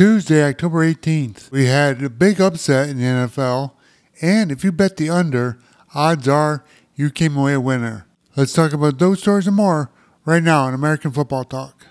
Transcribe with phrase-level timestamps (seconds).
[0.00, 3.72] Tuesday, October 18th, we had a big upset in the NFL,
[4.22, 5.58] and if you bet the under,
[5.94, 8.06] odds are you came away a winner.
[8.34, 9.90] Let's talk about those stories and more
[10.24, 11.86] right now on American Football Talk.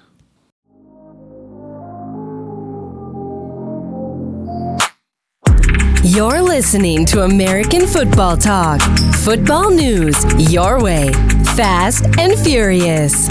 [6.04, 8.82] You're listening to American Football Talk.
[9.18, 10.16] Football news
[10.52, 11.14] your way,
[11.56, 13.30] fast and furious.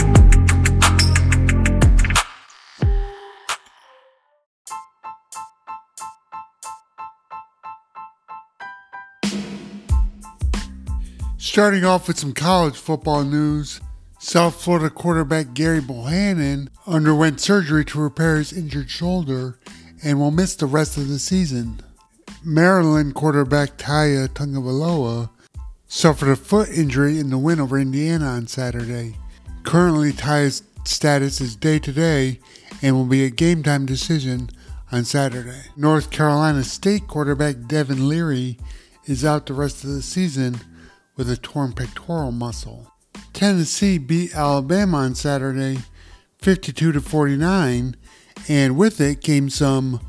[11.48, 13.80] Starting off with some college football news,
[14.18, 19.58] South Florida quarterback Gary Bohanon underwent surgery to repair his injured shoulder
[20.04, 21.80] and will miss the rest of the season.
[22.44, 25.30] Maryland quarterback Tua Tagovailoa
[25.86, 29.16] suffered a foot injury in the win over Indiana on Saturday.
[29.62, 32.40] Currently, Tua's status is day to day
[32.82, 34.50] and will be a game time decision
[34.92, 35.62] on Saturday.
[35.78, 38.58] North Carolina State quarterback Devin Leary
[39.06, 40.60] is out the rest of the season
[41.18, 42.90] with a torn pectoral muscle.
[43.34, 45.80] Tennessee beat Alabama on Saturday
[46.38, 47.96] 52 to 49
[48.48, 50.00] and with it came some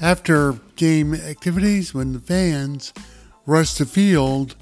[0.00, 2.92] after game activities when the fans
[3.44, 4.56] rushed the field,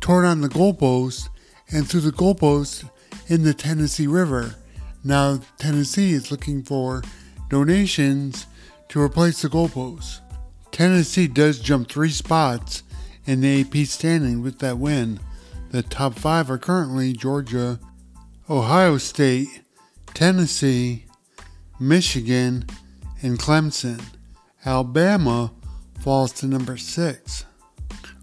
[0.00, 1.28] tore down the goalpost,
[1.70, 2.88] and threw the goalpost
[3.26, 4.54] in the Tennessee River.
[5.04, 7.02] Now Tennessee is looking for
[7.48, 8.46] donations
[8.88, 10.20] to replace the goalposts.
[10.70, 12.84] Tennessee does jump three spots
[13.26, 15.20] in the AP standing with that win.
[15.70, 17.78] The top five are currently Georgia,
[18.48, 19.62] Ohio State,
[20.14, 21.04] Tennessee,
[21.78, 22.66] Michigan,
[23.22, 24.02] and Clemson.
[24.66, 25.52] Alabama
[26.00, 27.44] falls to number six.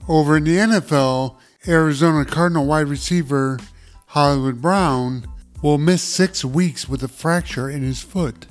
[0.10, 3.60] Over in the NFL, Arizona Cardinal wide receiver
[4.08, 5.26] Hollywood Brown
[5.64, 8.46] will miss six weeks with a fracture in his foot.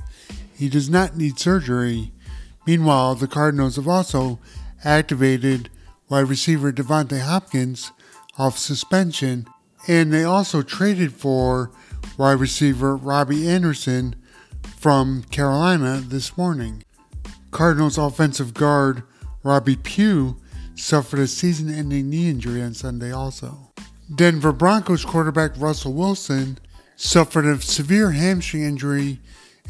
[0.56, 2.12] He does not need surgery.
[2.66, 4.38] Meanwhile, the Cardinals have also
[4.84, 5.68] activated
[6.08, 7.92] wide receiver DeAndre Hopkins
[8.38, 9.46] off suspension,
[9.88, 11.70] and they also traded for
[12.18, 14.16] wide receiver Robbie Anderson
[14.76, 16.82] from Carolina this morning.
[17.50, 19.02] Cardinals offensive guard
[19.42, 20.40] Robbie Pugh
[20.74, 23.72] suffered a season ending knee injury on Sunday also.
[24.14, 26.58] Denver Broncos quarterback Russell Wilson
[26.96, 29.20] suffered a severe hamstring injury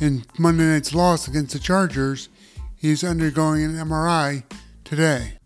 [0.01, 2.29] in Monday night's loss against the Chargers.
[2.77, 4.45] He's undergoing an MRI
[4.85, 5.39] today.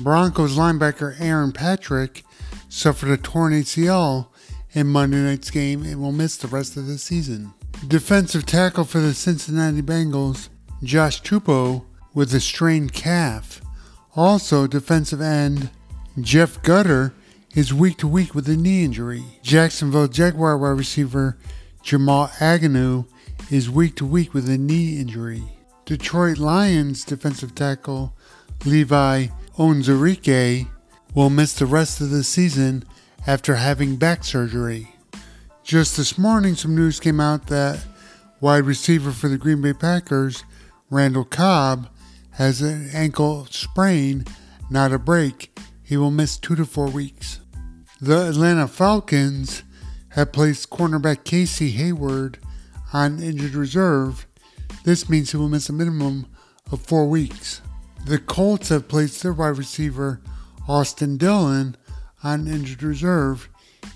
[0.00, 2.22] Broncos linebacker Aaron Patrick
[2.76, 4.28] suffered a torn ACL
[4.72, 7.54] in Monday night's game and will miss the rest of the season.
[7.88, 10.50] Defensive tackle for the Cincinnati Bengals,
[10.82, 13.62] Josh Tupou, with a strained calf.
[14.14, 15.70] Also, defensive end
[16.20, 17.14] Jeff Gunter
[17.54, 19.24] is week to week with a knee injury.
[19.42, 21.38] Jacksonville Jaguar wide receiver
[21.82, 23.04] Jamal Agnew
[23.50, 25.42] is week to week with a knee injury.
[25.86, 28.14] Detroit Lions defensive tackle
[28.66, 30.68] Levi Onwuzurike
[31.16, 32.84] will miss the rest of the season
[33.26, 34.94] after having back surgery.
[35.64, 37.82] Just this morning, some news came out that
[38.38, 40.44] wide receiver for the Green Bay Packers,
[40.90, 41.88] Randall Cobb,
[42.32, 44.26] has an ankle sprain,
[44.68, 45.58] not a break.
[45.82, 47.40] He will miss two to four weeks.
[47.98, 49.62] The Atlanta Falcons
[50.10, 52.38] have placed cornerback Casey Hayward
[52.92, 54.26] on injured reserve.
[54.84, 56.26] This means he will miss a minimum
[56.70, 57.62] of four weeks.
[58.04, 60.20] The Colts have placed their wide receiver
[60.68, 61.74] Ashton Dulin
[62.22, 63.48] on injured reserve.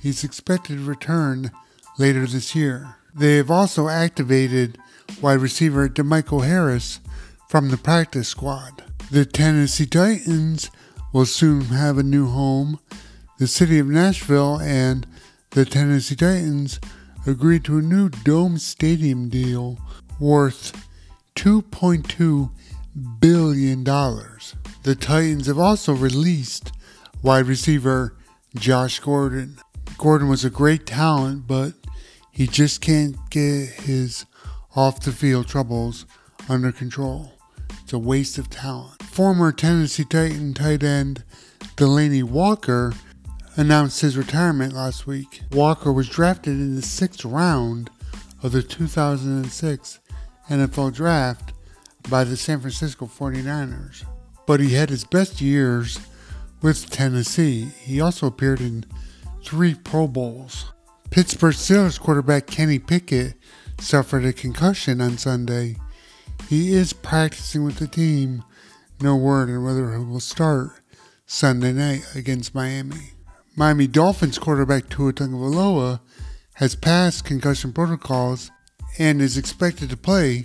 [0.03, 1.51] He's expected to return
[1.99, 2.97] later this year.
[3.15, 4.79] They have also activated
[5.21, 7.01] wide receiver DeMichael Harris
[7.49, 8.85] from the practice squad.
[9.11, 10.71] The Tennessee Titans
[11.13, 12.79] will soon have a new home.
[13.39, 15.07] The city of Nashville and
[15.51, 16.79] the Tennessee Titans
[17.27, 19.79] agreed to a new dome stadium deal
[20.21, 20.87] worth
[21.35, 22.51] $2.2
[23.19, 23.85] billion.
[24.83, 26.73] The Titans have also released
[27.23, 28.17] wide receiver
[28.55, 29.59] Josh Gordon.
[29.99, 31.75] Gordon was a great talent, but
[32.31, 34.25] he just can't get his
[34.75, 36.07] off the field troubles
[36.49, 37.33] under control.
[37.83, 39.03] It's a waste of talent.
[39.03, 41.25] Former Tennessee Titan tight end
[41.77, 42.95] Delanie Walker
[43.57, 45.43] announced his retirement last week.
[45.53, 47.91] Walker was drafted in the sixth round
[48.43, 50.01] of the 2006
[50.49, 51.53] NFL Draft
[52.09, 54.07] by the San Francisco 49ers
[54.51, 56.01] but he had his best years
[56.61, 57.67] with Tennessee.
[57.83, 58.85] He also appeared in
[59.45, 60.73] three Pro Bowls.
[61.09, 63.35] Pittsburgh Steelers quarterback Kenny Pickett
[63.79, 65.77] suffered a concussion on Sunday.
[66.49, 68.43] He is practicing with the team.
[69.01, 70.81] No word on whether he will start
[71.27, 73.13] Sunday night against Miami.
[73.55, 76.01] Miami Dolphins quarterback Tua Tagovailoa
[76.55, 78.51] has passed concussion protocols
[78.99, 80.45] and is expected to play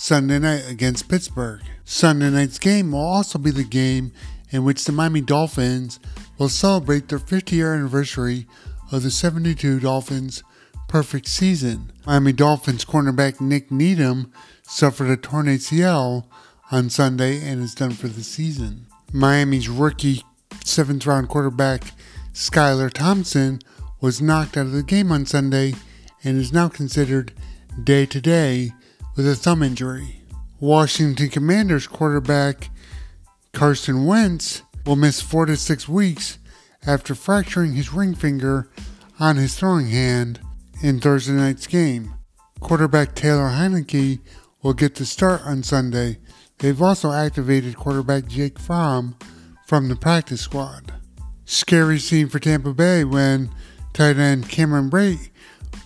[0.00, 1.60] Sunday night against Pittsburgh.
[1.84, 4.12] Sunday night's game will also be the game
[4.48, 6.00] in which the Miami Dolphins
[6.38, 8.46] will celebrate their 50 year anniversary
[8.90, 10.42] of the 72 Dolphins'
[10.88, 11.92] perfect season.
[12.06, 14.32] Miami Dolphins cornerback Nick Needham
[14.62, 16.24] suffered a torn ACL
[16.72, 18.86] on Sunday and is done for the season.
[19.12, 20.24] Miami's rookie
[20.64, 21.92] seventh round quarterback
[22.32, 23.60] Skylar Thompson
[24.00, 25.74] was knocked out of the game on Sunday
[26.24, 27.34] and is now considered
[27.84, 28.72] day to day
[29.16, 30.22] with a thumb injury.
[30.60, 32.70] Washington Commanders quarterback
[33.52, 36.38] Carson Wentz will miss four to six weeks
[36.86, 38.68] after fracturing his ring finger
[39.18, 40.40] on his throwing hand
[40.82, 42.14] in Thursday night's game.
[42.60, 44.20] Quarterback Taylor Heinicke
[44.62, 46.18] will get the start on Sunday.
[46.58, 49.16] They've also activated quarterback Jake Fromm
[49.66, 50.92] from the practice squad.
[51.44, 53.50] Scary scene for Tampa Bay when
[53.92, 55.30] tight end Cameron Brate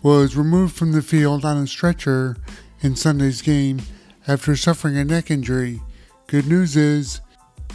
[0.03, 2.37] was removed from the field on a stretcher
[2.81, 3.83] in Sunday's game
[4.27, 5.81] after suffering a neck injury.
[6.27, 7.21] Good news is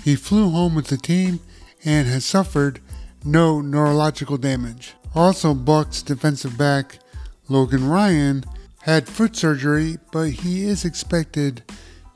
[0.04, 1.40] he flew home with the team
[1.86, 2.81] and has suffered
[3.24, 4.94] no neurological damage.
[5.16, 7.00] Also, Bucks defensive back
[7.48, 8.44] Logan Ryan
[8.84, 11.63] had foot surgery, but he is expected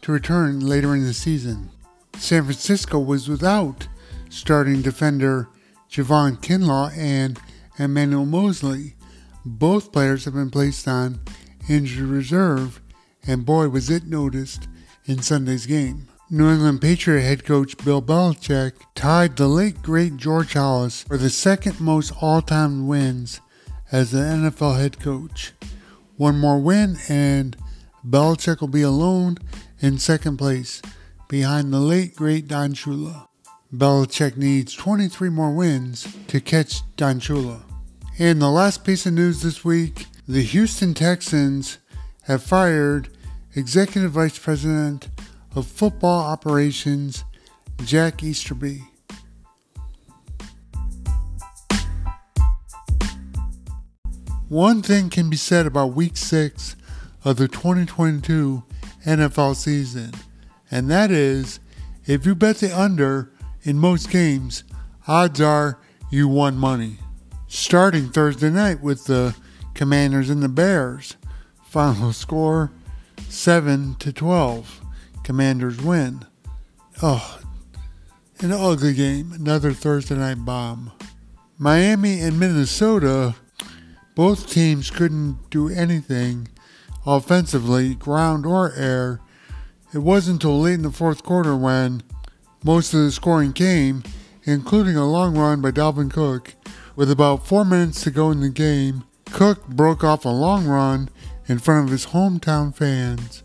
[0.02, 1.70] to return later in the season.
[2.18, 3.88] San Francisco was without
[4.30, 5.48] starting defender
[5.90, 7.40] Javon Kinlaw and
[7.78, 8.96] Emmanuel Moseley.
[9.46, 11.20] Both players have been placed on
[11.70, 12.82] injured reserve,
[13.26, 14.68] and boy, was it noticed
[15.06, 16.08] in Sunday's game.
[16.30, 21.30] New England Patriot head coach Bill Belichick tied the late great George Halas for the
[21.30, 23.40] second most all time wins
[23.92, 25.52] as an NFL head coach.
[26.18, 27.56] One more win, and
[28.08, 29.38] Belichick will be alone
[29.80, 30.82] in second place
[31.30, 33.28] behind the late great Don Shula.
[33.74, 37.64] Belichick needs 23 more wins to catch Don Shula.
[38.20, 41.80] And the last piece of news this week the Houston Texans
[42.24, 43.10] have fired
[43.56, 45.10] Executive Vice President
[45.54, 47.26] of football operations,
[47.84, 48.84] Jack Easterby.
[54.48, 56.76] One thing can be said about week six
[57.26, 58.64] of the 2022
[59.06, 60.12] NFL season,
[60.72, 61.60] and that is
[62.06, 63.32] if you bet the under
[63.64, 64.64] in most games,
[65.08, 65.80] odds are
[66.10, 66.98] you won money.
[67.48, 69.36] Starting Thursday night with the
[69.74, 71.16] Commanders and the Bears.
[71.66, 72.72] Final score
[73.30, 74.82] 7 to 12.
[75.24, 76.26] Commanders win.
[77.02, 77.40] Oh,
[78.40, 79.32] an ugly game.
[79.32, 80.92] Another Thursday night bomb.
[81.58, 83.36] Miami and Minnesota,
[84.16, 86.48] both teams couldn't do anything
[87.06, 89.20] offensively, ground or air.
[89.94, 92.04] It wasn't until late in the fourth quarter when
[92.64, 94.04] most of the scoring came,
[94.44, 96.56] including a long run by Dalvin Cook.
[96.96, 101.10] With about four minutes to go in the game, Cook broke off a long run
[101.48, 103.42] in front of his hometown fans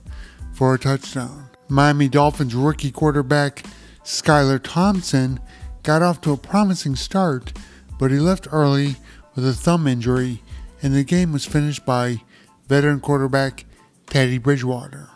[0.52, 1.48] for a touchdown.
[1.70, 3.64] Miami Dolphins rookie quarterback
[4.04, 5.40] Skylar Thompson
[5.82, 7.54] got off to a promising start,
[7.98, 8.96] but he left early
[9.34, 10.42] with a thumb injury,
[10.82, 12.20] and the game was finished by
[12.68, 13.64] veteran quarterback
[14.08, 15.08] Teddy Bridgewater.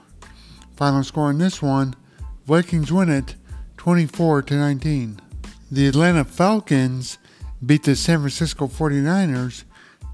[0.75, 1.95] Final score in this one
[2.47, 3.37] Vikings win it
[3.77, 5.21] 24 to 19.
[5.71, 7.19] The Atlanta Falcons
[7.65, 9.65] beat the San Francisco 49ers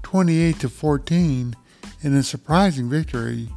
[0.03, 1.55] 28 to 14
[2.01, 3.49] in a surprising victory.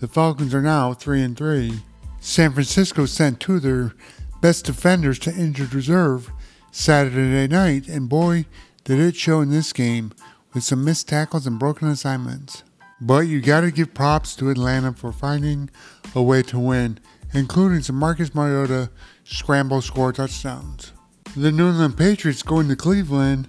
[0.00, 1.80] The Falcons are now 3 and 3.
[2.20, 3.94] San Francisco sent two of their
[4.40, 6.30] best defenders to injured reserve
[6.70, 8.46] Saturday night, and boy,
[8.84, 10.12] did it show in this game
[10.52, 12.62] with some missed tackles and broken assignments.
[13.00, 15.70] But you gotta give props to Atlanta for finding
[16.14, 16.98] a way to win,
[17.32, 18.90] including some Marcus Mariota
[19.24, 20.92] scramble score touchdowns.
[21.36, 23.48] The New England Patriots go into Cleveland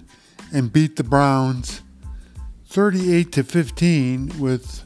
[0.52, 1.82] and beat the Browns
[2.68, 4.84] 38 to 15 with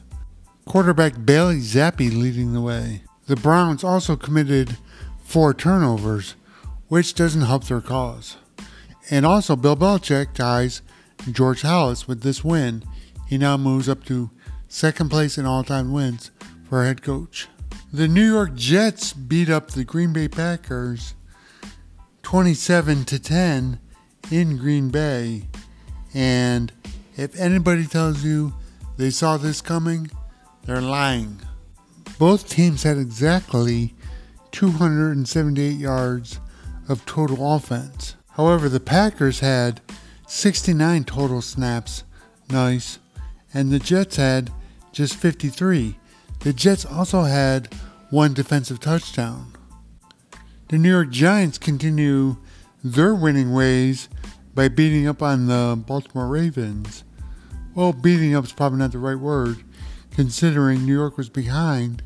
[0.65, 3.03] quarterback Bailey Zappe leading the way.
[3.27, 4.77] The Browns also committed
[5.23, 6.35] four turnovers,
[6.87, 8.37] which doesn't help their cause.
[9.09, 10.81] And also, Bill Belichick ties
[11.31, 12.83] George Halas with this win.
[13.27, 14.29] He now moves up to
[14.67, 16.31] second place in all time wins
[16.69, 17.47] for head coach.
[17.91, 21.15] The New York Jets beat up the Green Bay Packers
[22.21, 23.79] 27 to 10
[24.31, 25.47] in Green Bay.
[26.13, 26.71] And
[27.21, 28.51] if anybody tells you
[28.97, 30.09] they saw this coming,
[30.65, 31.39] they're lying.
[32.17, 33.93] Both teams had exactly
[34.51, 36.39] 278 yards
[36.89, 38.15] of total offense.
[38.31, 39.81] However, the Packers had
[40.25, 42.05] 69 total snaps,
[42.49, 42.97] nice,
[43.53, 44.51] and the Jets had
[44.91, 45.99] just 53.
[46.39, 47.71] The Jets also had
[48.09, 49.53] one defensive touchdown.
[50.69, 52.37] The New York Giants continue
[52.83, 54.09] their winning ways
[54.55, 57.03] by beating up on the Baltimore Ravens.
[57.73, 59.63] Well, beating up is probably not the right word,
[60.11, 62.03] considering New York was behind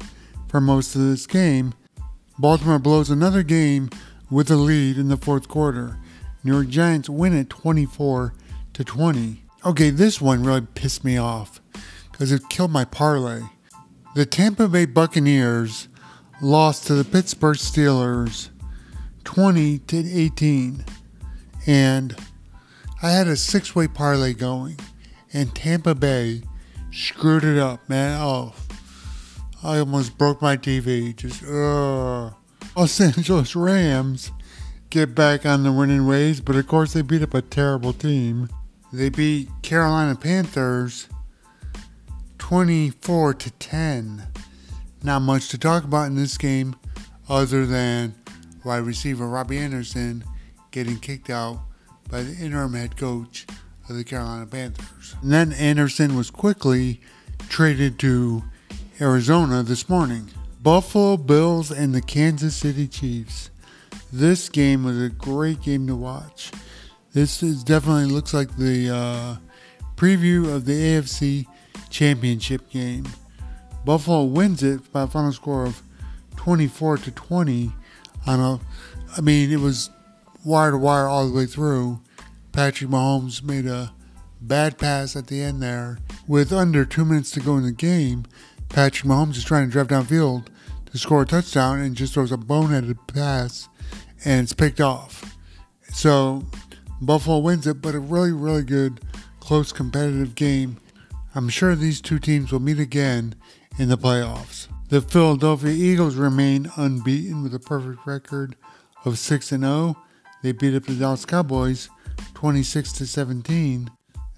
[0.47, 1.73] for most of this game.
[2.37, 3.89] Baltimore blows another game
[4.29, 5.97] with a lead in the fourth quarter.
[6.43, 8.35] New York Giants win it 24
[8.73, 9.41] to 20.
[9.65, 11.59] Okay, this one really pissed me off
[12.11, 13.41] because it killed my parlay.
[14.13, 15.87] The Tampa Bay Buccaneers
[16.41, 18.49] lost to the Pittsburgh Steelers
[19.23, 20.85] 20 to 18.
[21.65, 22.15] And
[23.01, 24.79] I had a six-way parlay going
[25.35, 26.41] and Tampa Bay
[26.93, 28.17] screwed it up, man.
[28.21, 28.53] Oh,
[29.61, 31.13] I almost broke my TV.
[31.13, 32.31] Just, uh.
[32.77, 34.31] Los Angeles Rams
[34.89, 38.49] get back on the winning ways, but of course they beat up a terrible team.
[38.93, 41.09] They beat Carolina Panthers
[42.37, 44.27] 24 to 10.
[45.03, 46.77] Not much to talk about in this game
[47.27, 48.15] other than
[48.63, 50.23] wide receiver Robbie Anderson
[50.71, 51.59] getting kicked out
[52.09, 53.45] by the interim head coach
[53.89, 55.15] of the Carolina Panthers.
[55.21, 57.01] And then Anderson was quickly
[57.49, 58.43] traded to
[58.99, 60.29] Arizona this morning.
[60.61, 63.49] Buffalo Bills and the Kansas City Chiefs.
[64.11, 66.51] This game was a great game to watch.
[67.13, 69.35] This is definitely looks like the uh,
[69.95, 71.45] preview of the AFC
[71.89, 73.05] Championship game.
[73.85, 75.81] Buffalo wins it by a final score of
[76.35, 77.71] 24 to 20
[78.27, 78.59] on a
[79.17, 79.89] I mean it was
[80.43, 81.99] wire to wire all the way through.
[82.55, 83.91] Patrick Mahomes made a
[84.39, 85.99] bad pass at the end there.
[86.25, 88.23] With under two minutes to go in the game,
[88.69, 90.47] Patrick Mahomes is trying to drive downfield
[90.89, 93.67] to score a touchdown and just throws a boneheaded pass
[94.23, 95.35] and it's picked off.
[95.89, 96.45] So
[97.01, 99.01] Buffalo wins it, but a really, really good,
[99.41, 100.77] close, competitive game.
[101.35, 103.35] I'm sure these two teams will meet again
[103.77, 104.69] in the playoffs.
[104.87, 108.55] The Philadelphia Eagles remain unbeaten with a perfect record
[109.03, 109.97] of 6 0.
[110.41, 111.89] They beat up the Dallas Cowboys
[112.33, 113.89] 26 to 17.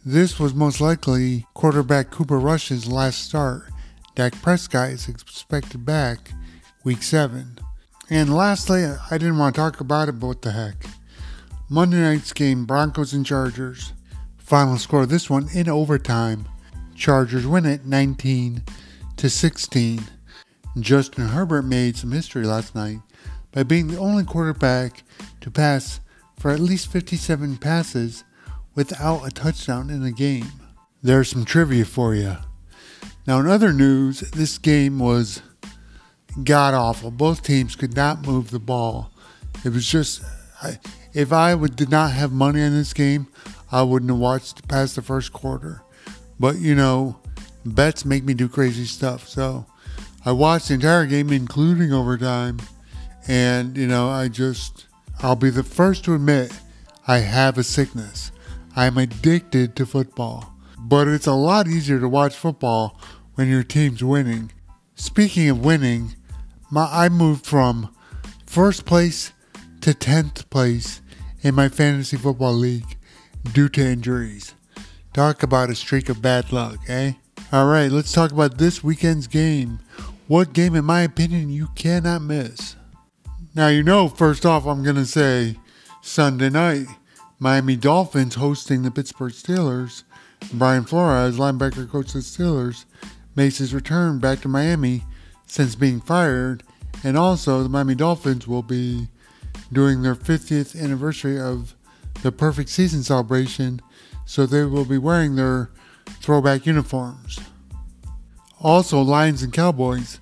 [0.05, 3.69] This was most likely quarterback Cooper Rush's last start.
[4.15, 6.31] Dak Prescott is expected back
[6.83, 7.59] week 7.
[8.09, 10.85] And lastly, I didn't want to talk about it, but what the heck.
[11.69, 13.91] Monday night's game, Broncos and Chargers.
[14.37, 16.47] Final score of this one in overtime.
[16.95, 18.63] Chargers win it 19
[19.17, 20.03] to 16.
[20.79, 22.99] Justin Herbert made some history last night
[23.51, 25.03] by being the only quarterback
[25.41, 25.99] to pass
[26.37, 28.23] for at least 57 passes
[28.75, 30.51] without a touchdown in a game.
[31.01, 32.37] There's some trivia for you.
[33.25, 35.41] Now, in other news, this game was
[36.43, 37.11] god awful.
[37.11, 39.11] Both teams could not move the ball.
[39.65, 40.21] It was just,
[40.61, 40.79] I,
[41.13, 43.27] if I would, did not have money on this game,
[43.71, 45.81] I wouldn't have watched past the first quarter.
[46.39, 47.19] But, you know,
[47.65, 49.27] bets make me do crazy stuff.
[49.27, 49.65] So
[50.23, 52.59] I watched the entire game, including overtime.
[53.27, 54.86] And, you know, I just,
[55.19, 56.51] I'll be the first to admit
[57.07, 58.31] I have a sickness.
[58.75, 60.53] I'm addicted to football.
[60.77, 62.99] But it's a lot easier to watch football
[63.35, 64.51] when your team's winning.
[64.95, 66.15] Speaking of winning,
[66.69, 67.93] my, I moved from
[68.45, 69.33] first place
[69.81, 71.01] to 10th place
[71.41, 72.97] in my fantasy football league
[73.53, 74.53] due to injuries.
[75.13, 77.13] Talk about a streak of bad luck, eh?
[77.51, 79.79] Alright, let's talk about this weekend's game.
[80.27, 82.75] What game, in my opinion, you cannot miss?
[83.57, 85.57] Now, you know, first off, I'm going to say
[86.03, 86.85] Sunday night,
[87.39, 90.03] Miami Dolphins hosting the Pittsburgh Steelers.
[90.53, 92.85] Brian Flores, linebacker coach of the Steelers,
[93.35, 95.05] makes his return back to Miami
[95.47, 96.61] since being fired.
[97.03, 99.07] And also, the Miami Dolphins will be
[99.73, 101.73] doing their 50th anniversary of
[102.21, 103.81] the perfect season celebration,
[104.25, 105.71] so they will be wearing their
[106.21, 107.39] throwback uniforms.
[108.61, 110.19] Also, Lions and Cowboys.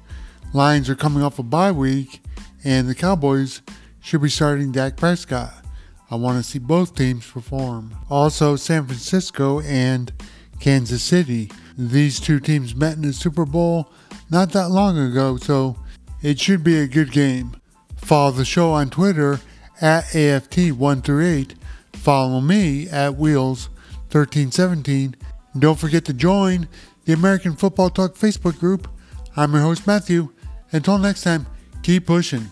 [0.53, 2.21] Lions are coming off a bye week
[2.65, 3.61] and the Cowboys
[4.01, 5.53] should be starting Dak Prescott.
[6.11, 7.95] I want to see both teams perform.
[8.09, 10.13] Also, San Francisco and
[10.59, 11.49] Kansas City.
[11.77, 13.91] These two teams met in the Super Bowl
[14.29, 15.77] not that long ago, so
[16.21, 17.59] it should be a good game.
[17.97, 19.39] Follow the show on Twitter
[19.81, 21.55] at AFT1 through 8.
[21.93, 25.15] Follow me at Wheels1317.
[25.57, 26.67] Don't forget to join
[27.05, 28.87] the American Football Talk Facebook group.
[29.35, 30.29] I'm your host, Matthew.
[30.71, 31.45] Until next time,
[31.85, 32.49] keep pushing.